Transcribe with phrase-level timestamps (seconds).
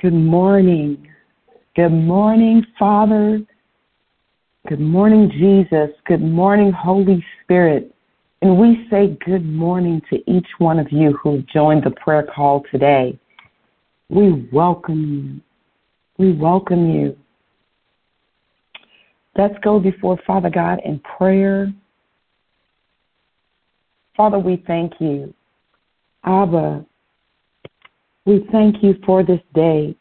[0.00, 1.08] Good morning.
[1.76, 3.40] Good morning, Father.
[4.68, 5.90] Good morning, Jesus.
[6.06, 7.94] Good morning, Holy Spirit.
[8.42, 12.64] And we say good morning to each one of you who joined the prayer call
[12.70, 13.18] today.
[14.10, 15.42] We welcome
[16.18, 16.24] you.
[16.24, 17.16] We welcome you.
[19.36, 21.72] Let's go before Father God in prayer.
[24.16, 25.32] Father, we thank you.
[26.24, 26.84] Abba,
[28.26, 29.96] we thank you for this day.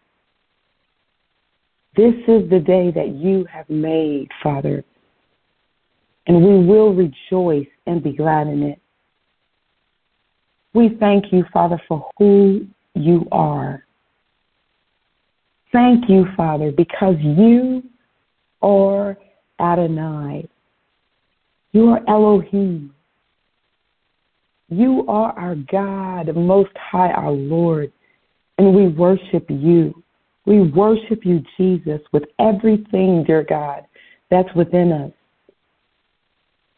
[1.96, 4.84] This is the day that you have made, Father,
[6.26, 8.80] and we will rejoice and be glad in it.
[10.74, 13.86] We thank you, Father, for who you are.
[15.72, 17.84] Thank you, Father, because you
[18.62, 19.18] are
[19.60, 20.48] Adonai.
[21.74, 22.94] You are Elohim.
[24.70, 27.92] You are our God, Most High, our Lord,
[28.58, 30.04] and we worship you.
[30.46, 33.86] We worship you, Jesus, with everything, dear God,
[34.30, 35.12] that's within us.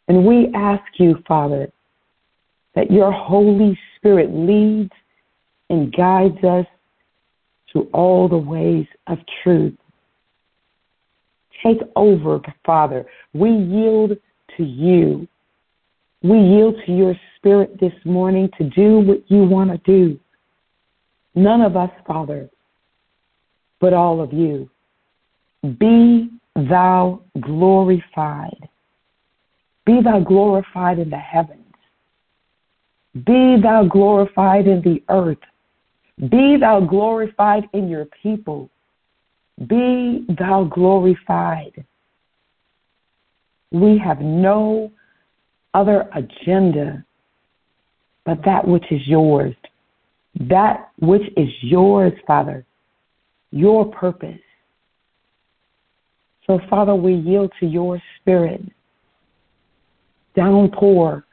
[0.07, 1.71] And we ask you, Father,
[2.75, 4.91] that your Holy Spirit leads
[5.69, 6.65] and guides us
[7.73, 9.75] to all the ways of truth.
[11.63, 13.05] Take over, Father.
[13.33, 14.11] We yield
[14.57, 15.27] to you.
[16.21, 20.19] We yield to your spirit this morning to do what you want to do.
[21.35, 22.49] None of us, Father,
[23.79, 24.69] but all of you.
[25.79, 28.69] Be thou glorified.
[29.85, 31.61] Be thou glorified in the heavens.
[33.13, 35.37] Be thou glorified in the earth.
[36.29, 38.69] Be thou glorified in your people.
[39.67, 41.85] Be thou glorified.
[43.71, 44.91] We have no
[45.73, 47.03] other agenda
[48.25, 49.55] but that which is yours.
[50.39, 52.65] That which is yours, Father.
[53.51, 54.39] Your purpose.
[56.45, 58.61] So, Father, we yield to your spirit.
[60.35, 61.25] Downpour.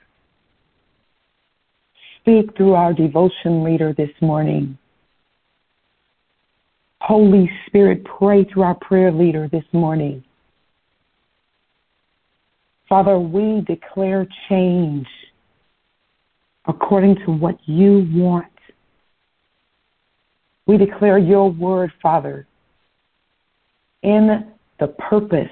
[2.20, 4.78] Speak through our devotion leader this morning.
[7.00, 10.22] Holy Spirit, pray through our prayer leader this morning.
[12.88, 15.06] Father, we declare change
[16.66, 18.51] according to what you want.
[20.66, 22.46] We declare your word, Father,
[24.02, 25.50] in the purpose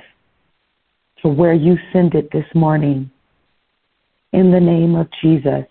[1.22, 3.10] to where you send it this morning.
[4.32, 5.64] In the name of Jesus,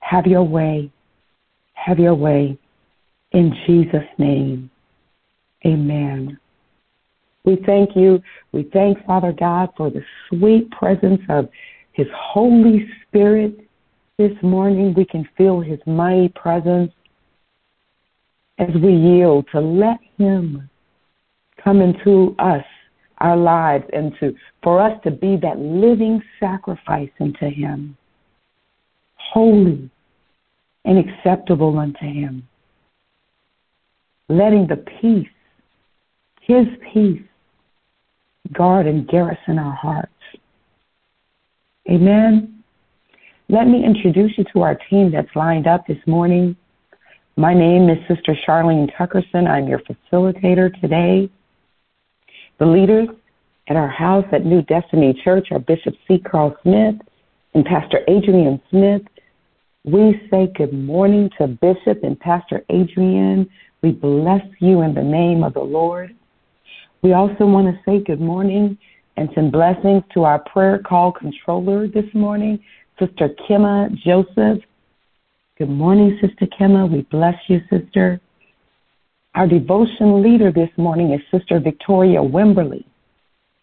[0.00, 0.90] have your way.
[1.74, 2.58] Have your way.
[3.32, 4.70] In Jesus' name,
[5.64, 6.38] amen.
[7.44, 8.20] We thank you.
[8.52, 11.48] We thank Father God for the sweet presence of
[11.92, 13.66] His Holy Spirit
[14.18, 14.94] this morning.
[14.94, 16.92] We can feel His mighty presence
[18.60, 20.68] as we yield to let Him
[21.62, 22.64] come into us,
[23.18, 27.96] our lives, and to for us to be that living sacrifice unto Him,
[29.16, 29.90] holy
[30.84, 32.46] and acceptable unto Him.
[34.28, 35.26] Letting the peace,
[36.42, 37.22] His peace,
[38.52, 40.12] guard and garrison our hearts.
[41.90, 42.62] Amen.
[43.48, 46.56] Let me introduce you to our team that's lined up this morning.
[47.40, 49.48] My name is Sister Charlene Tuckerson.
[49.48, 51.30] I'm your facilitator today.
[52.58, 53.08] The leaders
[53.66, 56.18] at our house at New Destiny Church are Bishop C.
[56.18, 56.96] Carl Smith
[57.54, 59.00] and Pastor Adrian Smith.
[59.84, 63.48] We say good morning to Bishop and Pastor Adrian.
[63.80, 66.14] We bless you in the name of the Lord.
[67.00, 68.76] We also want to say good morning
[69.16, 72.62] and send blessings to our prayer call controller this morning,
[72.98, 74.62] Sister Kimma Joseph.
[75.60, 76.90] Good morning, Sister Kimma.
[76.90, 78.18] We bless you, sister.
[79.34, 82.82] Our devotion leader this morning is Sister Victoria Wimberly.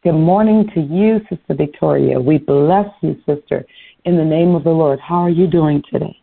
[0.04, 2.20] Good morning to you, Sister Victoria.
[2.20, 3.66] We bless you, sister,
[4.06, 5.00] in the name of the Lord.
[5.00, 6.16] How are you doing today?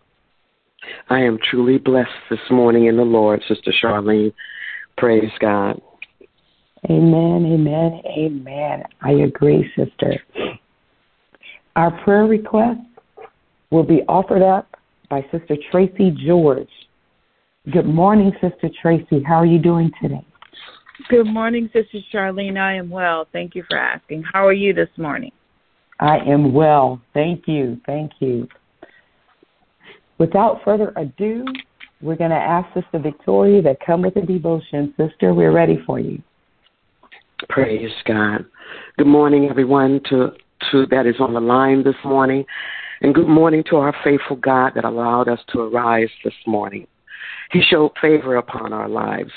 [1.10, 4.32] I am truly blessed this morning in the Lord, Sister Charlene.
[4.96, 5.82] Praise God.
[6.88, 8.84] Amen, amen, amen.
[9.02, 10.22] I agree, sister.
[11.74, 12.78] Our prayer request
[13.72, 14.68] will be offered up
[15.08, 16.68] by Sister Tracy George.
[17.72, 19.22] Good morning, Sister Tracy.
[19.22, 20.24] How are you doing today?
[21.08, 22.58] Good morning, Sister Charlene.
[22.58, 23.26] I am well.
[23.32, 24.24] Thank you for asking.
[24.32, 25.32] How are you this morning?
[26.00, 27.00] I am well.
[27.14, 27.80] Thank you.
[27.86, 28.48] Thank you.
[30.18, 31.44] Without further ado,
[32.00, 34.94] we're going to ask Sister Victoria to come with a devotion.
[34.96, 36.22] Sister, we're ready for you.
[37.48, 38.44] Praise God.
[38.98, 40.32] Good morning, everyone, to,
[40.70, 42.44] to that is on the line this morning.
[43.04, 46.86] And good morning to our faithful God that allowed us to arise this morning.
[47.52, 49.30] He showed favor upon our lives.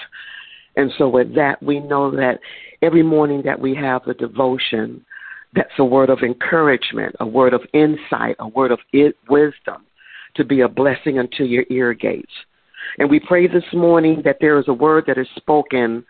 [0.77, 2.39] And so, with that, we know that
[2.81, 5.05] every morning that we have the devotion,
[5.53, 8.79] that's a word of encouragement, a word of insight, a word of
[9.29, 9.85] wisdom
[10.37, 12.31] to be a blessing unto your ear gates.
[12.99, 16.05] And we pray this morning that there is a word that is spoken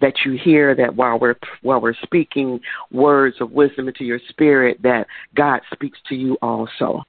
[0.00, 2.60] that you hear that while we're while we're speaking
[2.92, 7.02] words of wisdom into your spirit that God speaks to you also.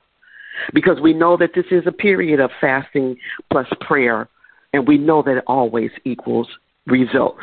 [0.74, 3.16] Because we know that this is a period of fasting
[3.52, 4.28] plus prayer
[4.74, 6.48] and we know that it always equals
[6.86, 7.42] results.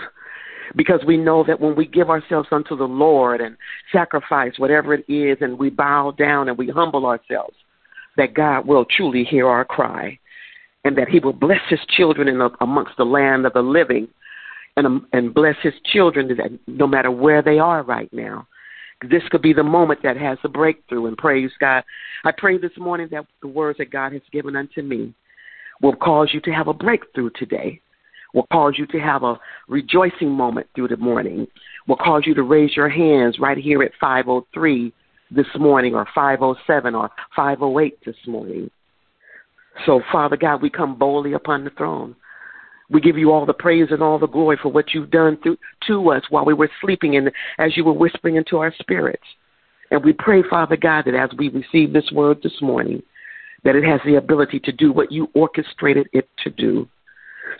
[0.74, 3.56] Because we know that when we give ourselves unto the Lord and
[3.92, 7.54] sacrifice whatever it is and we bow down and we humble ourselves,
[8.16, 10.18] that God will truly hear our cry
[10.84, 14.08] and that he will bless his children in the, amongst the land of the living
[14.76, 18.46] and, um, and bless his children that no matter where they are right now.
[19.02, 21.84] This could be the moment that has the breakthrough, and praise God.
[22.24, 25.14] I pray this morning that the words that God has given unto me
[25.82, 27.80] will cause you to have a breakthrough today,
[28.32, 29.38] will cause you to have a
[29.68, 31.46] rejoicing moment through the morning,
[31.86, 34.92] will cause you to raise your hands right here at 503
[35.30, 38.70] this morning, or 507, or 508 this morning.
[39.84, 42.16] So, Father God, we come boldly upon the throne.
[42.88, 45.58] We give you all the praise and all the glory for what you've done through,
[45.88, 49.24] to us while we were sleeping and as you were whispering into our spirits.
[49.90, 53.02] And we pray, Father God, that as we receive this word this morning,
[53.64, 56.88] that it has the ability to do what you orchestrated it to do.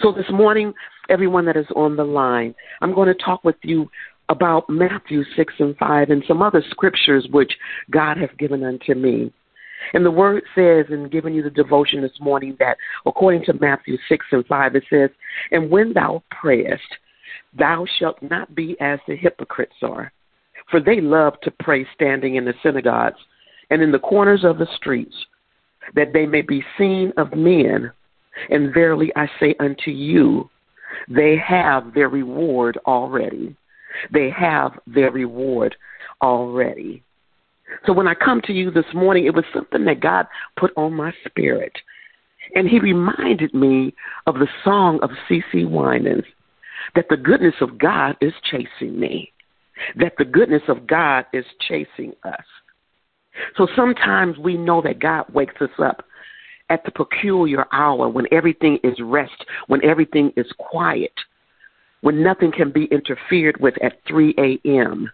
[0.00, 0.72] So this morning,
[1.08, 3.88] everyone that is on the line, I'm going to talk with you
[4.28, 7.52] about Matthew 6 and 5 and some other scriptures which
[7.90, 9.32] God has given unto me.
[9.92, 13.96] And the word says, in giving you the devotion this morning, that according to Matthew
[14.08, 15.10] 6 and 5, it says,
[15.52, 16.82] And when thou prayest,
[17.58, 20.12] thou shalt not be as the hypocrites are,
[20.70, 23.20] for they love to pray standing in the synagogues
[23.70, 25.14] and in the corners of the streets,
[25.94, 27.90] that they may be seen of men.
[28.50, 30.50] And verily I say unto you,
[31.08, 33.56] they have their reward already.
[34.12, 35.74] They have their reward
[36.22, 37.02] already.
[37.86, 40.26] So when I come to you this morning, it was something that God
[40.56, 41.72] put on my spirit.
[42.54, 43.94] And he reminded me
[44.26, 46.24] of the song of CeCe Winans
[46.94, 49.32] that the goodness of God is chasing me,
[49.96, 52.44] that the goodness of God is chasing us.
[53.56, 56.04] So sometimes we know that God wakes us up
[56.70, 61.12] at the peculiar hour when everything is rest, when everything is quiet,
[62.00, 65.10] when nothing can be interfered with at 3 a.m.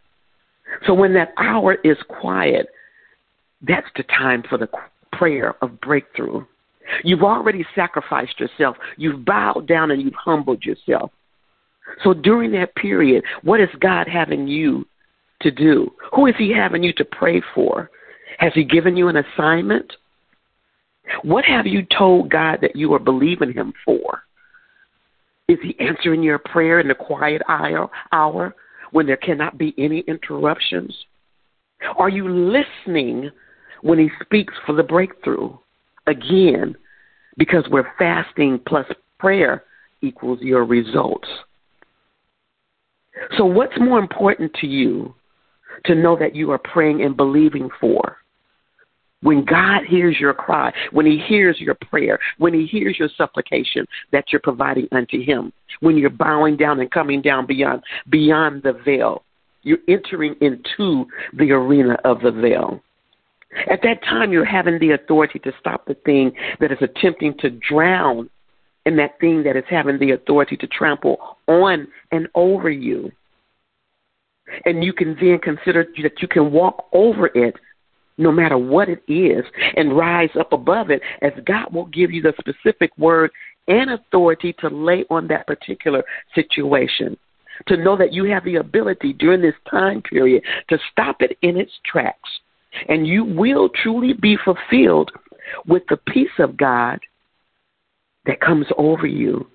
[0.87, 2.69] So when that hour is quiet,
[3.67, 4.69] that's the time for the
[5.13, 6.45] prayer of breakthrough.
[7.05, 8.77] You've already sacrificed yourself.
[8.97, 11.11] You've bowed down and you've humbled yourself.
[12.03, 14.87] So during that period, what is God having you
[15.43, 15.93] to do?
[16.15, 17.91] Who is He having you to pray for?
[18.39, 19.93] Has He given you an assignment?
[21.23, 24.23] What have you told God that you are believing Him for?
[25.49, 28.55] Is He answering your prayer in the quiet hour?
[28.93, 30.95] When there cannot be any interruptions?
[31.99, 33.31] Are you listening
[33.81, 35.57] when he speaks for the breakthrough?
[36.07, 36.77] Again,
[37.37, 38.87] because we're fasting plus
[39.19, 39.65] prayer
[40.01, 41.29] equals your results.
[43.37, 45.15] So, what's more important to you
[45.85, 48.17] to know that you are praying and believing for?
[49.23, 53.87] When God hears your cry, when He hears your prayer, when He hears your supplication
[54.11, 58.73] that you're providing unto Him, when you're bowing down and coming down beyond beyond the
[58.85, 59.25] veil,
[59.63, 62.83] you're entering into the arena of the veil.
[63.71, 67.51] At that time, you're having the authority to stop the thing that is attempting to
[67.51, 68.31] drown
[68.87, 73.13] and that thing that is having the authority to trample on and over you.
[74.65, 77.55] And you can then consider that you can walk over it
[78.19, 79.45] no matter what it is,
[79.77, 83.31] and rise up above it as God will give you the specific word
[83.69, 86.03] and authority to lay on that particular
[86.35, 87.17] situation.
[87.69, 91.57] To know that you have the ability during this time period to stop it in
[91.57, 92.29] its tracks.
[92.89, 95.13] And you will truly be fulfilled
[95.67, 96.99] with the peace of God
[98.27, 99.47] that comes over you.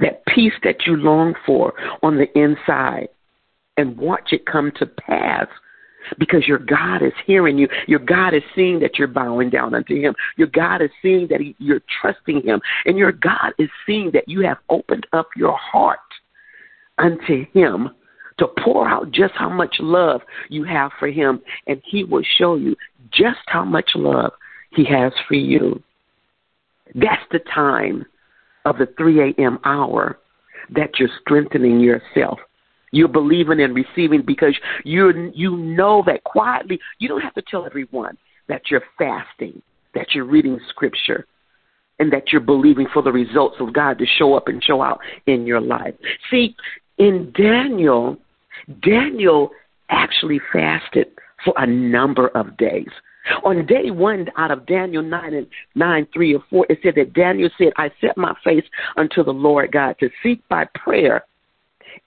[0.00, 3.08] That peace that you long for on the inside.
[3.76, 5.46] And watch it come to pass
[6.18, 7.68] because your God is hearing you.
[7.86, 10.14] Your God is seeing that you're bowing down unto Him.
[10.36, 12.60] Your God is seeing that he, you're trusting Him.
[12.84, 15.98] And your God is seeing that you have opened up your heart
[16.98, 17.90] unto Him
[18.38, 21.40] to pour out just how much love you have for Him.
[21.66, 22.76] And He will show you
[23.10, 24.32] just how much love
[24.70, 25.82] He has for you.
[26.94, 28.06] That's the time
[28.64, 29.58] of the 3 a.m.
[29.64, 30.18] hour
[30.70, 32.38] that you're strengthening yourself
[32.92, 36.78] you're believing and receiving because you you know that quietly.
[36.98, 38.16] You don't have to tell everyone
[38.48, 39.60] that you're fasting,
[39.94, 41.26] that you're reading scripture.
[41.98, 45.00] and that you're believing for the results of God to show up and show out
[45.26, 45.94] in your life.
[46.30, 46.54] See,
[46.98, 48.18] in Daniel,
[48.82, 49.50] Daniel
[49.88, 51.08] actually fasted
[51.44, 52.90] for a number of days.
[53.44, 57.12] On day one out of Daniel 9 and 9, 3 or 4, it said that
[57.12, 58.64] Daniel said, I set my face
[58.96, 61.24] unto the Lord God to seek by prayer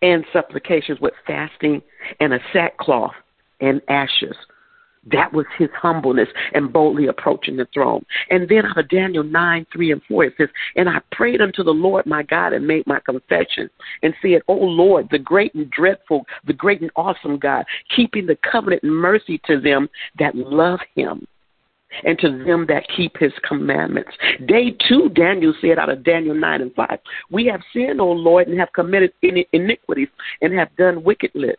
[0.01, 1.81] and supplications with fasting
[2.19, 3.13] and a sackcloth
[3.61, 4.35] and ashes.
[5.11, 8.05] That was his humbleness and boldly approaching the throne.
[8.29, 11.63] And then out of Daniel 9, 3 and 4, it says, And I prayed unto
[11.63, 13.69] the Lord my God and made my confession
[14.03, 17.65] and said, O Lord, the great and dreadful, the great and awesome God,
[17.95, 21.25] keeping the covenant and mercy to them that love him
[22.03, 24.11] and to them that keep his commandments.
[24.45, 26.99] Day two, Daniel said out of Daniel 9 and 5,
[27.31, 30.09] We have sinned, O Lord, and have committed iniquities,
[30.41, 31.57] and have done wickedness,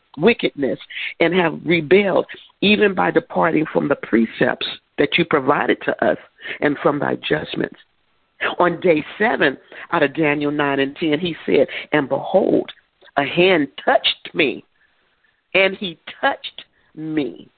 [1.20, 2.26] and have rebelled,
[2.60, 4.66] even by departing from the precepts
[4.99, 6.18] that you provided to us,
[6.60, 7.78] and from thy judgments.
[8.58, 9.58] On day seven,
[9.92, 12.70] out of Daniel 9 and 10, he said, And behold,
[13.16, 14.64] a hand touched me,
[15.52, 17.50] and he touched me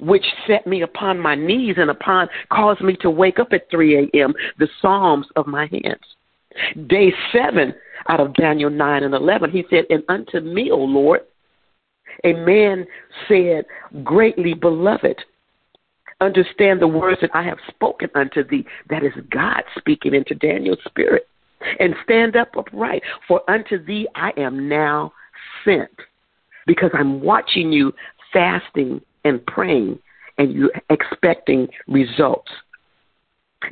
[0.00, 4.10] which set me upon my knees and upon caused me to wake up at 3
[4.14, 4.34] a.m.
[4.58, 6.86] the psalms of my hands.
[6.88, 7.74] Day seven
[8.08, 11.20] out of Daniel 9 and 11, he said, And unto me, O Lord,
[12.24, 12.86] a man
[13.28, 13.64] said,
[14.02, 15.22] Greatly beloved,
[16.20, 18.66] understand the words that I have spoken unto thee.
[18.90, 21.28] That is God speaking into Daniel's spirit.
[21.80, 25.12] And stand up upright, for unto thee I am now
[25.64, 25.90] sent.
[26.66, 27.92] Because I'm watching you
[28.32, 29.98] fasting and praying
[30.38, 32.50] and you expecting results.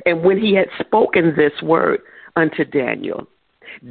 [0.05, 2.01] And when he had spoken this word
[2.35, 3.27] unto Daniel,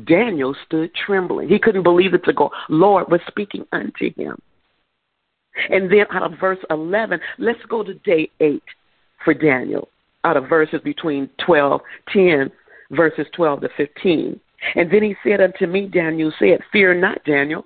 [0.05, 1.49] Daniel stood trembling.
[1.49, 4.41] He couldn't believe that the Lord was speaking unto him.
[5.71, 8.63] And then out of verse 11, let's go to day 8
[9.25, 9.89] for Daniel,
[10.25, 11.81] out of verses between 12,
[12.13, 12.51] 10,
[12.91, 14.41] verses 12 to 15.
[14.75, 17.65] And then he said unto me, Daniel said, Fear not, Daniel,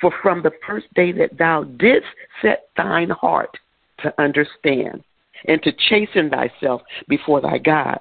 [0.00, 2.06] for from the first day that thou didst
[2.42, 3.56] set thine heart
[4.02, 5.02] to understand
[5.46, 7.98] and to chasten thyself before thy God,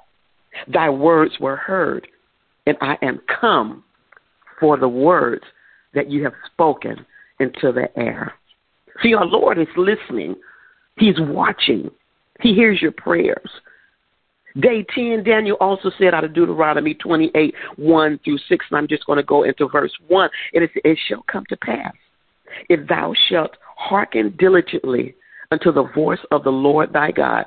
[0.68, 2.08] thy words were heard,
[2.66, 3.84] and I am come
[4.60, 5.44] for the words
[5.94, 7.06] that you have spoken
[7.40, 8.34] into the air.
[9.02, 10.36] See, our Lord is listening.
[10.98, 11.90] He's watching.
[12.42, 13.50] He hears your prayers.
[14.60, 19.06] Day 10, Daniel also said out of Deuteronomy 28, 1 through 6, and I'm just
[19.06, 20.30] going to go into verse 1.
[20.54, 21.94] And it, it shall come to pass,
[22.70, 25.16] if thou shalt hearken diligently
[25.52, 27.46] unto the voice of the Lord thy God,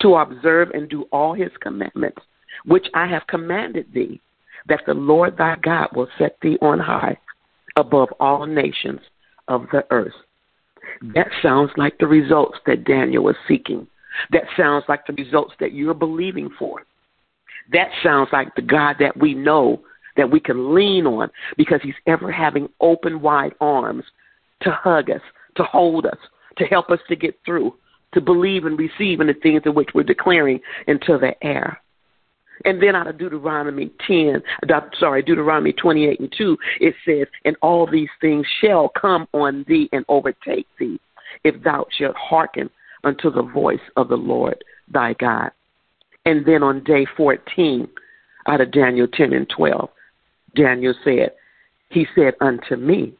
[0.00, 2.20] to observe and do all his commandments,
[2.66, 4.20] which I have commanded thee,
[4.68, 7.16] that the Lord thy God will set thee on high
[7.76, 9.00] above all nations
[9.48, 10.12] of the earth.
[11.14, 13.86] That sounds like the results that Daniel was seeking.
[14.30, 16.82] That sounds like the results that you're believing for.
[17.72, 19.82] That sounds like the God that we know
[20.16, 24.04] that we can lean on because he's ever having open, wide arms
[24.62, 25.22] to hug us,
[25.56, 26.18] to hold us,
[26.58, 27.74] to help us to get through,
[28.14, 31.80] to believe and receive in the things in which we're declaring into the air.
[32.64, 37.56] And then out of Deuteronomy 10, uh, sorry, Deuteronomy 28 and 2, it says, And
[37.62, 41.00] all these things shall come on thee and overtake thee,
[41.42, 42.70] if thou shalt hearken
[43.04, 45.50] unto the voice of the Lord thy God.
[46.24, 47.88] And then on day 14,
[48.46, 49.88] out of Daniel 10 and 12,
[50.54, 51.32] Daniel said,
[51.90, 53.14] He said unto me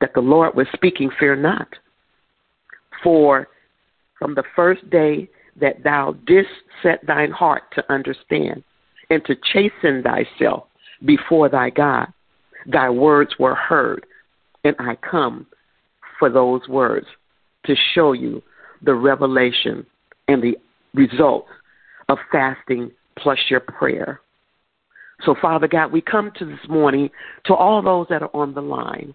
[0.00, 1.68] that the Lord was speaking, Fear not.
[3.02, 3.48] For
[4.18, 5.28] from the first day
[5.60, 6.50] that thou didst
[6.82, 8.62] set thine heart to understand
[9.10, 10.64] and to chasten thyself
[11.04, 12.06] before thy God,
[12.66, 14.06] thy words were heard,
[14.64, 15.46] and I come
[16.18, 17.06] for those words
[17.66, 18.42] to show you
[18.84, 19.86] the revelation
[20.28, 20.56] and the
[20.94, 21.48] results
[22.08, 24.20] of fasting plus your prayer.
[25.24, 27.10] So, Father God, we come to this morning
[27.46, 29.14] to all those that are on the line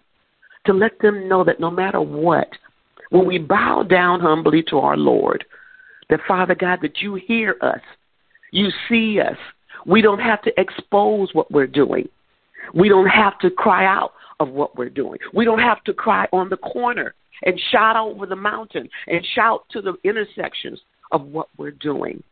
[0.66, 2.48] to let them know that no matter what,
[3.10, 5.44] when we bow down humbly to our Lord,
[6.08, 7.80] that Father God, that you hear us,
[8.50, 9.36] you see us.
[9.86, 12.08] We don't have to expose what we're doing.
[12.74, 15.18] We don't have to cry out of what we're doing.
[15.32, 19.64] We don't have to cry on the corner and shout over the mountain and shout
[19.70, 20.80] to the intersections
[21.12, 22.22] of what we're doing.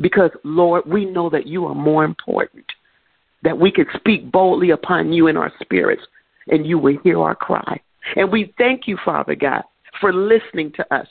[0.00, 2.66] Because, Lord, we know that you are more important,
[3.42, 6.02] that we could speak boldly upon you in our spirits
[6.48, 7.80] and you will hear our cry.
[8.16, 9.62] And we thank you, Father God,
[10.00, 11.06] for listening to us.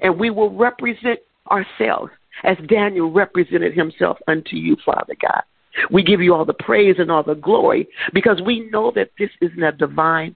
[0.00, 1.18] And we will represent
[1.50, 2.12] ourselves
[2.44, 5.42] as Daniel represented himself unto you, Father God.
[5.90, 9.30] We give you all the praise and all the glory because we know that this
[9.40, 10.34] is a divine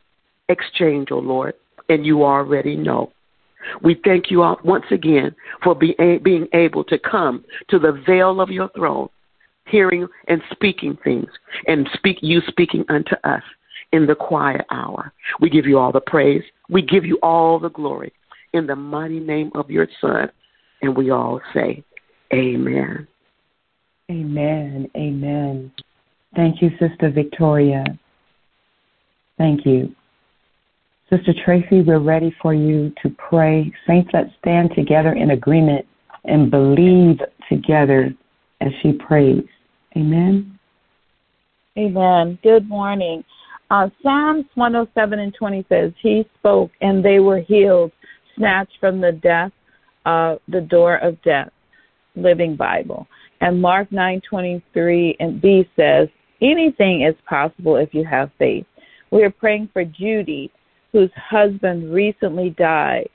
[0.48, 1.54] exchange, O oh Lord
[1.88, 3.12] and you already know.
[3.82, 8.40] We thank you all once again for be, being able to come to the veil
[8.40, 9.08] of your throne
[9.66, 11.28] hearing and speaking things,
[11.66, 13.42] and speak you speaking unto us
[13.92, 15.12] in the quiet hour.
[15.40, 16.42] We give you all the praise.
[16.68, 18.12] We give you all the glory
[18.52, 20.30] in the mighty name of your Son.
[20.82, 21.82] And we all say,
[22.32, 23.06] Amen.
[24.10, 24.90] Amen.
[24.96, 25.72] Amen.
[26.34, 27.84] Thank you, Sister Victoria.
[29.38, 29.94] Thank you.
[31.12, 33.70] Sister Tracy, we're ready for you to pray.
[33.86, 35.84] Saints, let's stand together in agreement
[36.24, 37.18] and believe
[37.50, 38.14] together
[38.62, 39.44] as she prays.
[39.94, 40.58] Amen.
[41.76, 42.38] Amen.
[42.42, 43.22] Good morning.
[43.70, 47.92] Uh, Psalms 107 and 20 says, He spoke and they were healed,
[48.36, 49.52] snatched from the death,
[50.06, 51.50] uh, the door of death.
[52.14, 53.06] Living Bible.
[53.40, 56.08] And Mark 9:23 and B says,
[56.42, 58.66] anything is possible if you have faith.
[59.10, 60.50] We are praying for Judy,
[60.92, 63.08] whose husband recently died.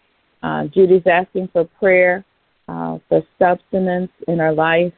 [0.43, 2.23] Uh, Judy's asking for prayer
[2.67, 4.93] uh, for substance in her life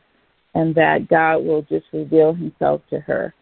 [0.55, 3.33] and that God will just reveal himself to her.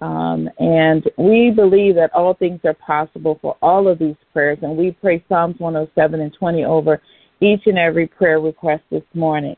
[0.00, 4.58] Um, and we believe that all things are possible for all of these prayers.
[4.62, 7.02] And we pray Psalms 107 and 20 over
[7.40, 9.56] each and every prayer request this morning.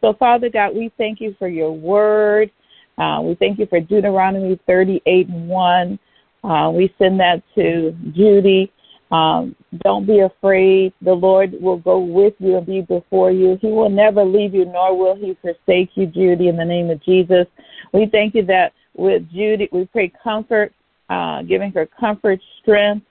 [0.00, 2.50] So, Father God, we thank you for your word.
[2.98, 5.98] Uh, we thank you for Deuteronomy 38 and 1.
[6.44, 8.72] Uh, we send that to Judy.
[9.10, 10.92] Um, don't be afraid.
[11.02, 13.58] The Lord will go with you and be before you.
[13.60, 17.02] He will never leave you, nor will he forsake you, Judy, in the name of
[17.02, 17.46] Jesus.
[17.92, 20.72] We thank you that with Judy, we pray comfort,
[21.10, 23.06] uh, giving her comfort, strength.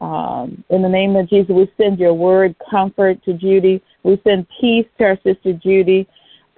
[0.00, 3.82] Um, in the name of Jesus, we send your word, comfort to Judy.
[4.02, 6.06] We send peace to our sister Judy,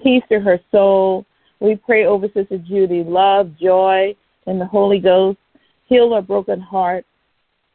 [0.03, 1.25] peace to her soul.
[1.61, 4.15] We pray over Sister Judy, love, joy
[4.47, 5.39] in the Holy Ghost.
[5.89, 7.05] Heal her broken heart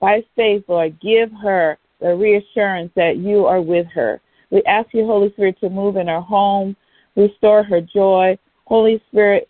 [0.04, 4.20] by faith, Lord, give her the reassurance that you are with her.
[4.52, 6.76] We ask you, Holy Spirit, to move in her home,
[7.16, 8.38] restore her joy.
[8.66, 9.48] Holy Spirit,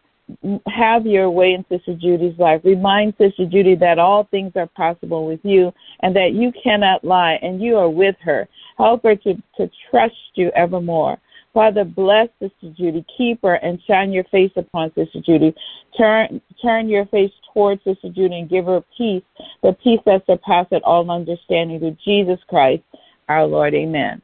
[0.68, 2.62] have your way in Sister Judy's life.
[2.64, 5.74] Remind Sister Judy that all things are possible with you
[6.04, 8.48] and that you cannot lie and you are with her.
[8.78, 11.18] Help her to, to trust you evermore.
[11.54, 13.06] Father, bless Sister Judy.
[13.16, 15.54] Keep her and shine your face upon Sister Judy.
[15.96, 19.24] Turn, turn your face towards Sister Judy and give her peace,
[19.62, 22.84] the peace that surpasses all understanding through Jesus Christ,
[23.30, 23.76] our Lord.
[23.76, 24.22] Amen.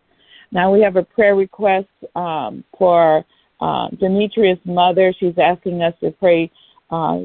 [0.52, 3.24] Now we have a prayer request um, for
[3.62, 5.14] uh, Demetrius' mother.
[5.20, 6.52] She's asking us to pray
[6.90, 7.20] uh,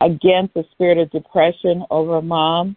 [0.00, 2.76] against the spirit of depression over mom.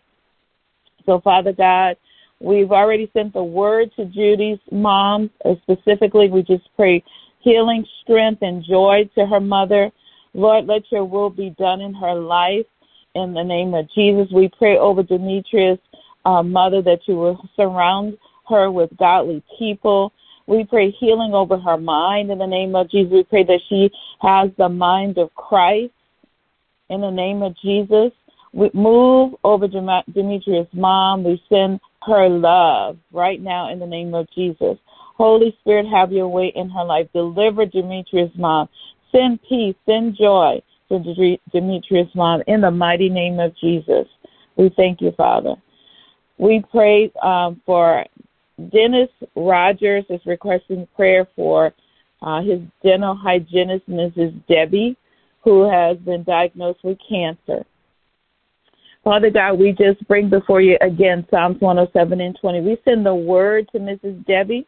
[1.05, 1.95] So, Father God,
[2.39, 5.29] We've already sent the word to Judy's mom.
[5.43, 7.03] Uh, specifically, we just pray
[7.39, 9.91] healing, strength, and joy to her mother.
[10.33, 12.65] Lord, let your will be done in her life.
[13.13, 15.79] In the name of Jesus, we pray over Demetrius'
[16.25, 18.17] uh, mother that you will surround
[18.49, 20.11] her with godly people.
[20.47, 23.13] We pray healing over her mind in the name of Jesus.
[23.13, 23.89] We pray that she
[24.21, 25.93] has the mind of Christ
[26.89, 28.11] in the name of Jesus.
[28.53, 31.23] We move over Demetrius' mom.
[31.23, 34.77] We send her love right now in the name of Jesus.
[35.15, 37.07] Holy Spirit, have your way in her life.
[37.13, 38.67] Deliver Demetrius' mom.
[39.11, 44.07] Send peace, send joy to Demetrius' mom in the mighty name of Jesus.
[44.57, 45.55] We thank you, Father.
[46.37, 48.05] We pray um, for
[48.71, 51.73] Dennis Rogers is requesting prayer for
[52.21, 54.45] uh, his dental hygienist, Mrs.
[54.47, 54.97] Debbie,
[55.43, 57.65] who has been diagnosed with cancer.
[59.05, 62.61] Father God, we just bring before you again Psalms 107 and 20.
[62.61, 64.25] We send the word to Mrs.
[64.25, 64.65] Debbie.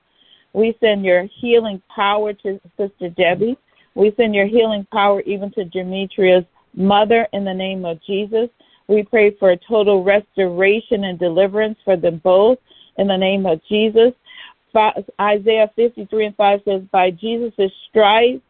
[0.54, 3.58] We send your healing power to Sister Debbie.
[3.96, 6.46] We send your healing power even to Demetria's
[6.76, 8.48] mother in the name of Jesus.
[8.88, 12.60] We pray for a total restoration and deliverance for them both
[13.00, 14.14] in the name of Jesus.
[15.20, 18.44] Isaiah 53 and 5 says, By Jesus' stripes,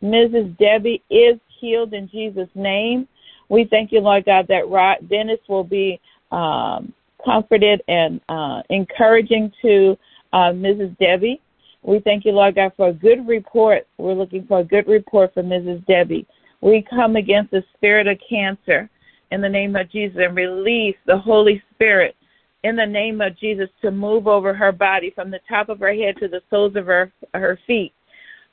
[0.00, 0.56] Mrs.
[0.58, 3.08] Debbie is healed in Jesus' name.
[3.48, 6.00] We thank you, Lord God, that Dennis will be
[6.32, 6.92] um,
[7.24, 9.96] comforted and uh, encouraging to
[10.32, 10.96] uh, Mrs.
[10.98, 11.40] Debbie.
[11.82, 13.86] We thank you, Lord God, for a good report.
[13.98, 15.84] We're looking for a good report for Mrs.
[15.86, 16.26] Debbie.
[16.60, 18.88] We come against the spirit of cancer
[19.30, 22.16] in the name of Jesus and release the Holy Spirit
[22.62, 25.92] in the name of Jesus to move over her body from the top of her
[25.92, 27.92] head to the soles of her her feet.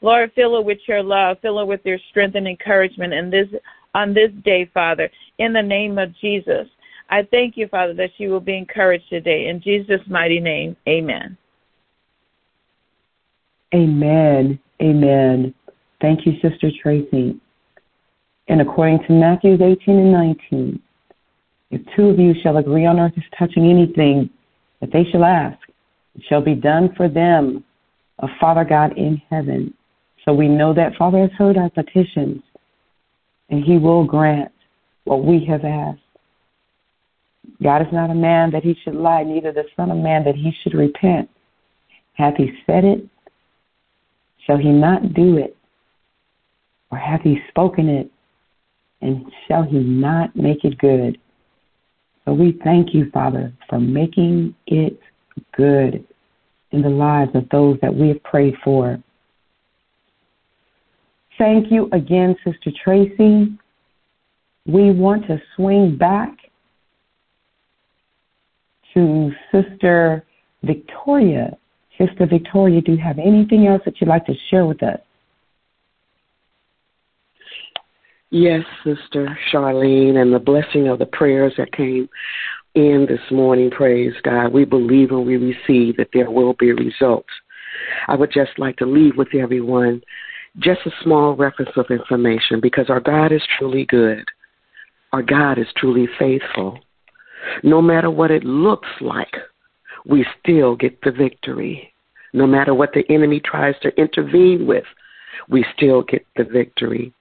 [0.01, 3.47] Lord, fill her with your love, fill her with your strength and encouragement in this
[3.93, 6.67] on this day, Father, in the name of Jesus.
[7.09, 9.47] I thank you, Father, that she will be encouraged today.
[9.47, 11.37] In Jesus' mighty name, amen.
[13.73, 14.59] Amen.
[14.81, 15.53] Amen.
[15.99, 17.39] Thank you, Sister Tracy.
[18.47, 20.81] And according to Matthew 18 and 19,
[21.71, 24.29] if two of you shall agree on earth as touching anything
[24.79, 25.57] that they shall ask,
[26.15, 27.63] it shall be done for them
[28.19, 29.73] of Father God in heaven.
[30.25, 32.41] So we know that Father has heard our petitions
[33.51, 34.51] and he will grant
[35.03, 35.99] what we have asked.
[37.61, 40.35] God is not a man that he should lie, neither the Son of Man that
[40.35, 41.29] he should repent.
[42.13, 43.07] Hath he said it?
[44.45, 45.55] Shall he not do it?
[46.91, 48.11] Or hath he spoken it?
[49.01, 51.19] And shall he not make it good?
[52.25, 54.99] So we thank you, Father, for making it
[55.55, 56.05] good
[56.71, 59.01] in the lives of those that we have prayed for.
[61.41, 63.51] Thank you again, Sister Tracy.
[64.67, 66.37] We want to swing back
[68.93, 70.23] to Sister
[70.61, 71.57] Victoria.
[71.97, 74.99] Sister Victoria, do you have anything else that you'd like to share with us?
[78.29, 82.07] Yes, Sister Charlene, and the blessing of the prayers that came
[82.75, 84.53] in this morning, praise God.
[84.53, 87.33] We believe and we receive that there will be results.
[88.07, 90.03] I would just like to leave with everyone
[90.59, 94.25] just a small reference of information because our God is truly good.
[95.13, 96.79] Our God is truly faithful.
[97.63, 99.33] No matter what it looks like,
[100.05, 101.93] we still get the victory.
[102.33, 104.85] No matter what the enemy tries to intervene with,
[105.49, 107.13] we still get the victory.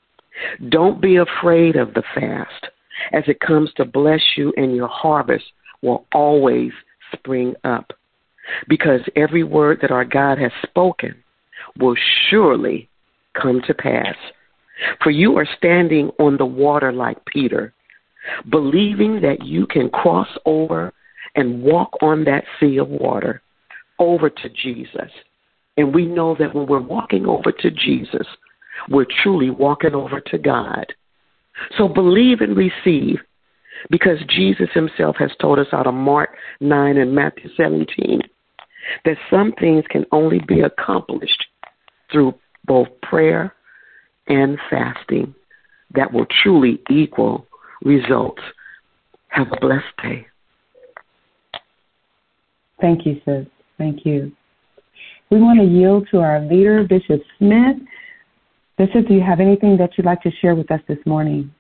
[0.69, 2.69] Don't be afraid of the fast,
[3.13, 5.45] as it comes to bless you, and your harvest
[5.83, 6.73] will always
[7.13, 7.93] spring up.
[8.69, 11.15] Because every word that our God has spoken
[11.79, 11.97] will
[12.29, 12.90] surely
[13.41, 14.17] come to pass.
[15.03, 17.75] For you are standing on the water like Peter,
[18.49, 20.93] believing that you can cross over
[21.35, 23.43] and walk on that sea of water
[23.99, 25.11] over to Jesus.
[25.77, 28.27] And we know that when we're walking over to Jesus,
[28.89, 30.87] we're truly walking over to God.
[31.77, 33.19] So believe and receive
[33.91, 38.21] because Jesus himself has told us out of Mark 9 and Matthew 17
[39.05, 41.45] that some things can only be accomplished
[42.11, 42.35] through
[42.71, 43.53] both prayer
[44.29, 45.35] and fasting
[45.97, 47.45] that will truly equal
[47.83, 48.41] results.
[49.27, 50.25] Have a blessed day.
[52.81, 53.47] Thank you, sis.
[53.77, 54.31] Thank you.
[55.31, 57.77] We want to yield to our leader, Bishop Smith.
[58.79, 61.53] Bishop, do you have anything that you'd like to share with us this morning?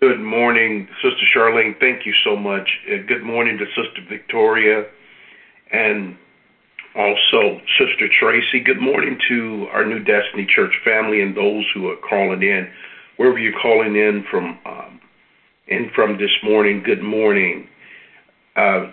[0.00, 1.78] Good morning, Sister Charlene.
[1.78, 2.66] Thank you so much.
[2.90, 4.84] Uh, good morning to Sister Victoria
[5.72, 6.16] and
[6.96, 8.60] also Sister Tracy.
[8.60, 12.68] Good morning to our New Destiny Church family and those who are calling in,
[13.16, 14.58] wherever you're calling in from.
[14.64, 15.00] Um,
[15.70, 16.82] in from this morning.
[16.84, 17.68] Good morning.
[18.56, 18.90] Uh,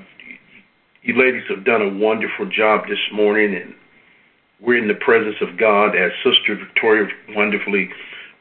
[1.01, 3.73] you ladies have done a wonderful job this morning, and
[4.61, 7.89] we're in the presence of God as Sister Victoria wonderfully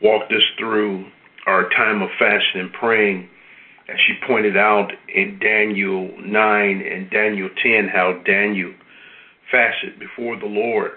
[0.03, 1.07] walked us through
[1.47, 3.29] our time of fasting and praying.
[3.89, 8.73] As she pointed out in Daniel 9 and Daniel 10, how Daniel
[9.51, 10.93] fasted before the Lord.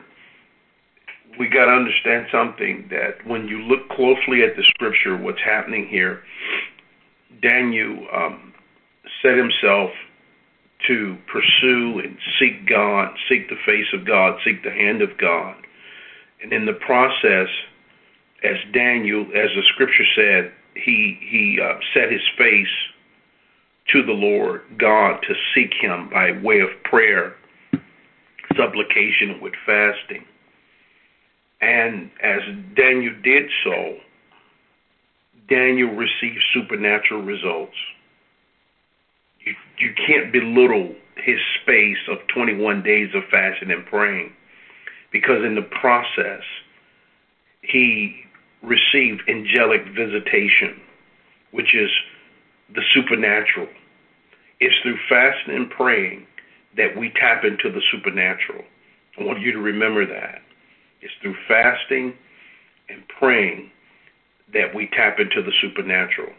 [1.37, 5.87] We got to understand something that when you look closely at the scripture, what's happening
[5.87, 6.23] here,
[7.41, 8.53] Daniel um,
[9.21, 9.91] set himself
[10.87, 15.55] to pursue and seek God, seek the face of God, seek the hand of God.
[16.41, 17.49] And in the process,
[18.43, 22.67] as Daniel, as the scripture said, he he uh, set his face
[23.91, 27.35] to the Lord God to seek him by way of prayer,
[28.55, 30.25] supplication with fasting.
[31.61, 32.41] And as
[32.75, 33.97] Daniel did so,
[35.49, 37.75] Daniel received supernatural results
[39.45, 44.33] you, you can't belittle his space of 21 days of fasting and praying
[45.11, 46.43] because in the process
[47.61, 48.23] he
[48.61, 50.79] received angelic visitation,
[51.51, 51.89] which is
[52.73, 53.67] the supernatural.
[54.59, 56.25] It's through fasting and praying
[56.79, 58.63] that we tap into the supernatural.
[59.19, 60.41] I want you to remember that.
[61.01, 62.13] It's through fasting
[62.87, 63.69] and praying
[64.53, 66.31] that we tap into the supernatural.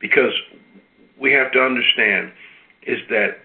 [0.00, 0.32] Because
[1.20, 2.32] we have to understand
[2.82, 3.38] is that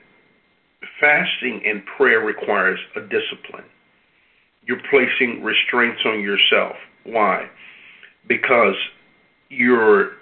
[0.99, 3.65] fasting and prayer requires a discipline.
[4.65, 6.75] You're placing restraints on yourself.
[7.03, 7.47] Why?
[8.27, 8.75] Because
[9.49, 10.13] you're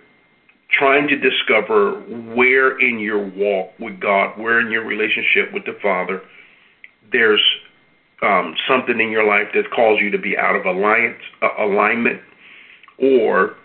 [0.78, 1.94] trying to discover
[2.36, 6.22] where in your walk with God, where in your relationship with the Father,
[7.12, 7.44] there's
[8.22, 12.22] um, something in your life that calls you to be out of alliance, uh, alignment,
[12.98, 13.56] or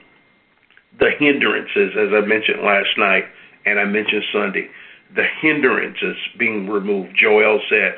[0.99, 3.25] the hindrances, as I mentioned last night,
[3.65, 4.69] and I mentioned Sunday,
[5.15, 7.17] the hindrances being removed.
[7.17, 7.95] Joel said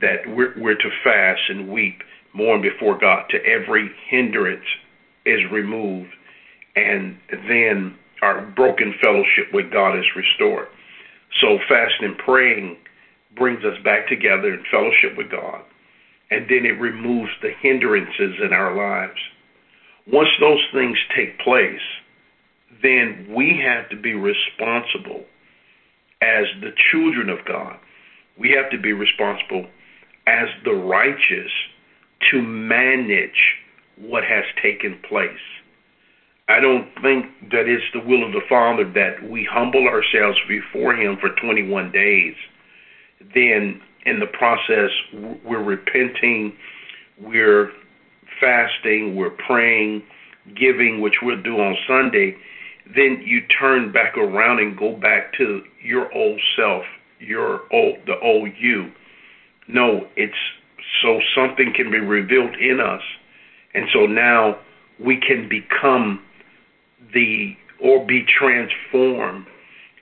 [0.00, 2.02] that we're, we're to fast and weep,
[2.32, 4.64] mourn before God to every hindrance
[5.24, 6.10] is removed,
[6.74, 7.16] and
[7.48, 10.68] then our broken fellowship with God is restored.
[11.40, 12.76] So fasting and praying
[13.36, 15.62] brings us back together in fellowship with God,
[16.30, 19.18] and then it removes the hindrances in our lives.
[20.06, 21.80] Once those things take place,
[22.82, 25.24] then we have to be responsible
[26.22, 27.76] as the children of God.
[28.38, 29.66] We have to be responsible
[30.26, 31.50] as the righteous
[32.30, 33.56] to manage
[33.96, 35.30] what has taken place.
[36.48, 40.94] I don't think that it's the will of the Father that we humble ourselves before
[40.94, 42.34] Him for 21 days.
[43.34, 44.90] Then, in the process,
[45.42, 46.52] we're repenting,
[47.18, 47.70] we're
[48.38, 50.02] fasting, we're praying,
[50.54, 52.36] giving, which we'll do on Sunday.
[52.94, 56.84] Then you turn back around and go back to your old self,
[57.20, 58.92] your old, the old you.
[59.66, 60.34] No, it's
[61.00, 63.00] so something can be revealed in us.
[63.72, 64.58] And so now
[65.00, 66.20] we can become
[67.82, 69.46] or be transformed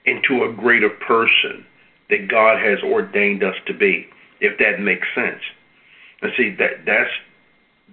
[0.05, 1.65] into a greater person
[2.09, 4.07] that God has ordained us to be,
[4.39, 5.41] if that makes sense.
[6.21, 7.09] And see that that's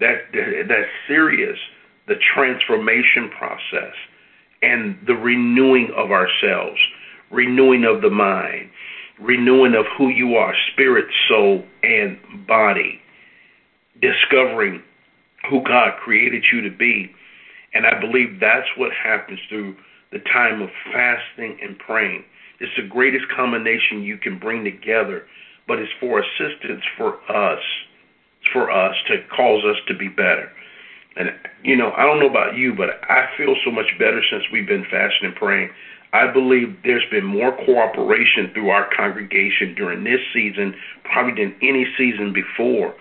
[0.01, 1.59] that that's serious.
[2.07, 3.95] The transformation process
[4.63, 6.79] and the renewing of ourselves,
[7.31, 8.71] renewing of the mind,
[9.21, 13.01] renewing of who you are, spirit, soul, and body,
[14.01, 14.83] discovering
[15.49, 17.15] who God created you to be.
[17.75, 19.77] And I believe that's what happens through
[20.13, 22.25] the time of fasting and praying.
[22.59, 25.27] It's the greatest combination you can bring together,
[25.67, 27.63] but it's for assistance for us,
[28.53, 30.51] for us to cause us to be better.
[31.17, 31.31] And,
[31.63, 34.67] you know, I don't know about you, but I feel so much better since we've
[34.67, 35.71] been fasting and praying.
[36.13, 41.87] I believe there's been more cooperation through our congregation during this season, probably than any
[41.97, 42.95] season before.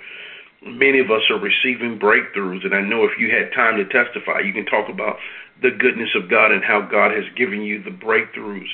[0.62, 4.42] Many of us are receiving breakthroughs, and I know if you had time to testify,
[4.42, 5.18] you can talk about
[5.62, 8.68] the goodness of God and how God has given you the breakthroughs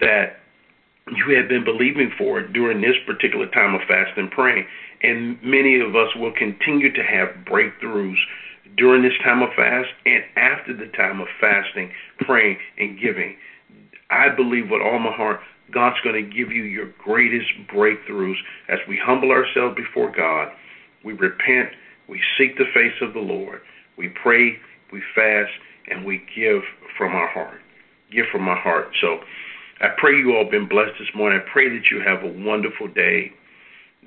[0.00, 0.40] that
[1.08, 4.66] you have been believing for during this particular time of fast and praying.
[5.02, 8.18] And many of us will continue to have breakthroughs
[8.76, 13.36] during this time of fast and after the time of fasting, praying, and giving.
[14.10, 15.40] I believe with all my heart,
[15.72, 18.36] God's going to give you your greatest breakthroughs
[18.68, 20.52] as we humble ourselves before God.
[21.04, 21.70] We repent,
[22.08, 23.60] we seek the face of the Lord,
[23.96, 24.56] we pray,
[24.92, 25.52] we fast,
[25.88, 26.62] and we give
[26.96, 27.60] from our heart.
[28.10, 28.90] Give from our heart.
[29.00, 29.20] So
[29.80, 31.40] I pray you all been blessed this morning.
[31.40, 33.32] I pray that you have a wonderful day,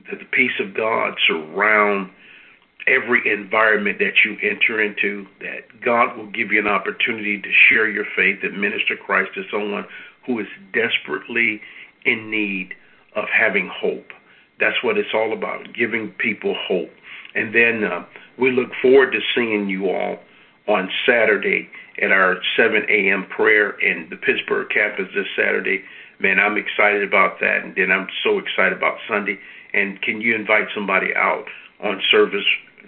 [0.10, 2.12] that the peace of God surround
[2.86, 7.90] every environment that you enter into, that God will give you an opportunity to share
[7.90, 9.86] your faith and minister Christ to someone
[10.26, 11.62] who is desperately
[12.06, 12.74] in need
[13.16, 14.12] of having hope.
[14.64, 16.90] That's what it's all about, giving people hope.
[17.36, 18.06] And then uh,
[18.40, 20.20] we look forward to seeing you all
[20.70, 21.70] on Saturday
[22.02, 23.26] at our 7 a.m.
[23.28, 25.84] prayer in the Pittsburgh campus this Saturday.
[26.20, 27.66] Man, I'm excited about that.
[27.66, 29.38] And then I'm so excited about Sunday.
[29.74, 31.46] And can you invite somebody out
[31.82, 32.46] on service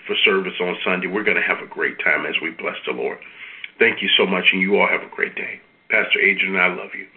[0.08, 1.08] for service on Sunday.
[1.08, 3.18] We're going to have a great time as we bless the Lord.
[3.80, 5.60] Thank you so much, and you all have a great day.
[5.90, 7.08] Pastor Adrian, I love you.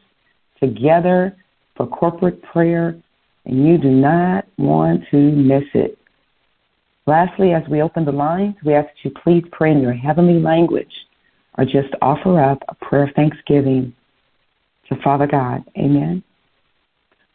[0.60, 1.36] together
[1.76, 2.96] for corporate prayer,
[3.44, 5.98] and you do not want to miss it.
[7.06, 10.40] Lastly, as we open the lines, we ask that you please pray in your heavenly
[10.40, 10.92] language
[11.58, 13.92] or just offer up a prayer of thanksgiving
[14.88, 15.64] to Father God.
[15.76, 16.22] Amen.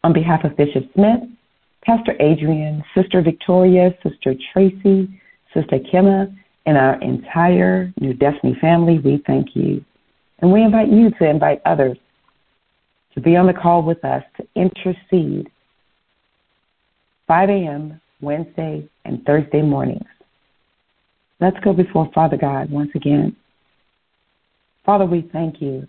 [0.04, 1.22] On behalf of Bishop Smith,
[1.84, 5.10] Pastor Adrian, Sister Victoria, Sister Tracy,
[5.54, 9.84] Sister Kimma, and our entire New Destiny family, we thank you.
[10.40, 11.98] And we invite you to invite others
[13.16, 15.50] to be on the call with us to intercede.
[17.28, 18.02] 5 a.m.
[18.22, 20.06] Wednesday, and Thursday mornings.
[21.40, 23.36] Let's go before Father God once again.
[24.86, 25.88] Father, we thank you.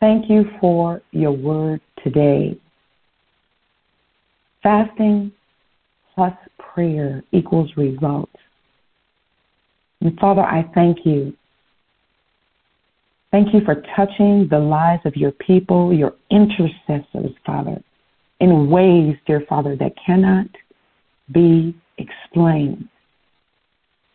[0.00, 2.58] Thank you for your word today.
[4.62, 5.32] Fasting
[6.14, 8.32] plus prayer equals results.
[10.00, 11.34] And Father, I thank you.
[13.30, 17.80] Thank you for touching the lives of your people, your intercessors, Father,
[18.40, 20.46] in ways, dear Father, that cannot
[21.32, 22.88] be explained.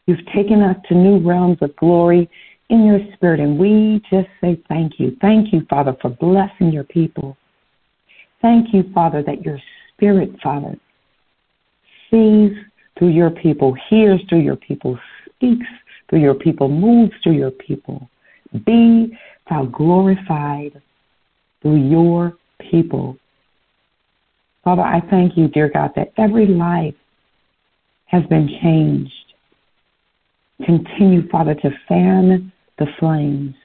[0.06, 2.30] You've taken us to new realms of glory
[2.70, 5.16] in your spirit, and we just say thank you.
[5.22, 7.38] Thank you, Father, for blessing your people
[8.46, 9.60] Thank you, Father, that your
[9.96, 10.76] spirit, Father,
[12.12, 12.52] sees
[12.98, 14.98] through your people, hears through your people,
[15.36, 15.66] speaks
[16.10, 18.10] through your people, moves through your people.
[18.66, 19.18] Be
[19.50, 20.82] thou glorified
[21.62, 22.38] through your
[22.72, 23.18] people.
[24.64, 26.96] Father, I thank you, dear God, that every life
[28.06, 29.12] has been changed.
[30.66, 33.56] Continue, Father, to fan the flames.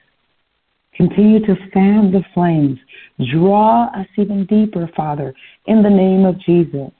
[0.95, 2.77] Continue to fan the flames.
[3.31, 5.33] Draw us even deeper, Father,
[5.65, 6.91] in the name of Jesus.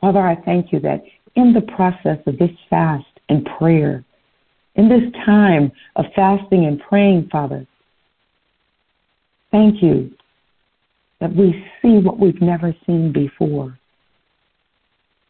[0.00, 1.02] Father, I thank you that
[1.36, 4.04] in the process of this fast and prayer,
[4.74, 7.66] in this time of fasting and praying, Father,
[9.50, 10.10] thank you
[11.20, 13.78] that we see what we've never seen before,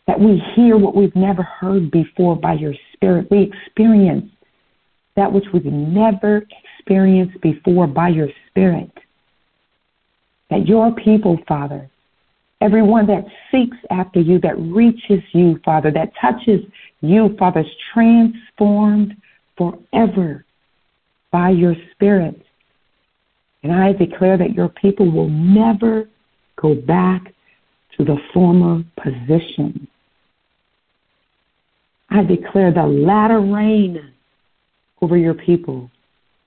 [0.07, 3.29] that we hear what we've never heard before by your Spirit.
[3.31, 4.31] We experience
[5.17, 6.43] that which we've never
[6.83, 8.91] experienced before by your Spirit.
[10.51, 11.89] That your people, Father,
[12.63, 16.61] Everyone that seeks after you, that reaches you, Father, that touches
[17.01, 19.17] you, Father, is transformed
[19.59, 20.45] forever
[21.33, 22.41] by your Spirit.
[23.65, 26.09] And I declare that your people will never
[26.55, 27.35] go back
[27.97, 29.89] to the former position.
[32.11, 34.13] I declare the latter rain
[35.01, 35.91] over your people.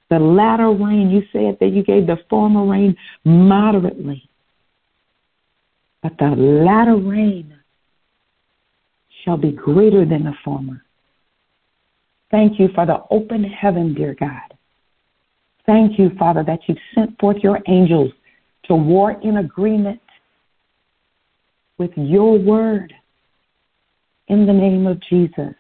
[0.10, 4.30] The latter rain, you said that you gave the former rain moderately
[6.06, 7.52] but the latter rain
[9.24, 10.84] shall be greater than the former.
[12.30, 14.54] Thank you for the open heaven, dear God.
[15.66, 18.12] Thank you, Father, that you've sent forth your angels
[18.66, 20.00] to war in agreement
[21.80, 22.94] with your word
[24.28, 25.56] in the name of Jesus.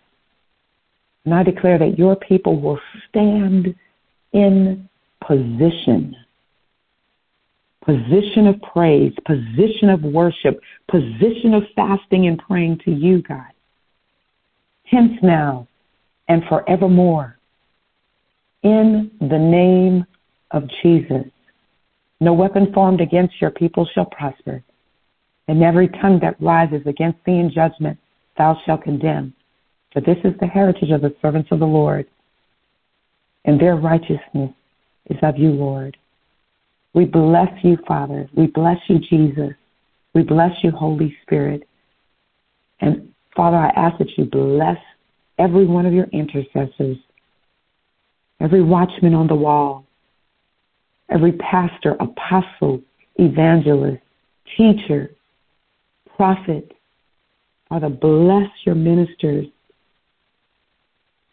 [1.23, 2.79] And I declare that your people will
[3.10, 3.73] stand
[4.36, 4.88] in
[5.26, 6.15] position
[7.86, 13.52] position of praise, position of worship, position of fasting and praying to you, God.
[14.86, 15.67] Hence now
[16.28, 17.38] and forevermore.
[18.63, 20.06] In the name
[20.52, 21.26] of Jesus.
[22.19, 24.63] No weapon formed against your people shall prosper,
[25.48, 28.00] and every tongue that rises against thee in judgment
[28.38, 29.34] thou shalt condemn.
[29.93, 32.08] For this is the heritage of the servants of the Lord,
[33.45, 34.51] and their righteousness
[35.10, 35.97] is of you, Lord.
[36.93, 38.27] We bless you, Father.
[38.36, 39.53] We bless you, Jesus.
[40.13, 41.67] We bless you, Holy Spirit.
[42.79, 44.77] And Father, I ask that you bless
[45.38, 46.97] every one of your intercessors,
[48.39, 49.86] every watchman on the wall,
[51.10, 52.81] every pastor, apostle,
[53.15, 54.01] evangelist,
[54.58, 55.12] teacher,
[56.15, 56.71] prophet.
[57.69, 59.47] Father, bless your ministers.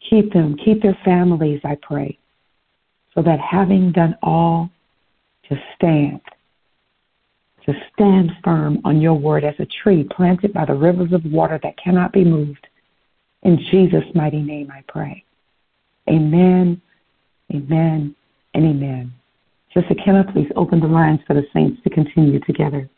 [0.09, 2.19] Keep them, keep their families, I pray,
[3.15, 4.71] so that having done all
[5.49, 6.21] to stand,
[7.67, 11.59] to stand firm on your word as a tree planted by the rivers of water
[11.63, 12.67] that cannot be moved.
[13.43, 15.25] In Jesus' mighty name I pray.
[16.09, 16.81] Amen,
[17.55, 18.15] amen,
[18.55, 19.13] and amen.
[19.75, 22.89] Sister Kenna, please open the lines for the saints to continue together.